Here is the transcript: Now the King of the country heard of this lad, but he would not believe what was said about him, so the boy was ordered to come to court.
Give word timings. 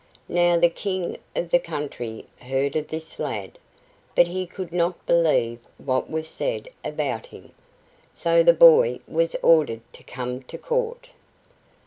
Now 0.27 0.57
the 0.57 0.67
King 0.71 1.17
of 1.35 1.51
the 1.51 1.59
country 1.59 2.25
heard 2.39 2.75
of 2.75 2.87
this 2.87 3.19
lad, 3.19 3.59
but 4.15 4.25
he 4.27 4.49
would 4.57 4.73
not 4.73 5.05
believe 5.05 5.59
what 5.77 6.09
was 6.09 6.27
said 6.27 6.69
about 6.83 7.27
him, 7.27 7.51
so 8.11 8.41
the 8.41 8.51
boy 8.51 9.01
was 9.07 9.35
ordered 9.43 9.81
to 9.93 10.01
come 10.01 10.41
to 10.41 10.57
court. 10.57 11.09